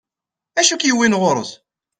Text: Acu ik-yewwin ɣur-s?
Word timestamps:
Acu 0.59 0.73
ik-yewwin 0.75 1.17
ɣur-s? 1.21 1.51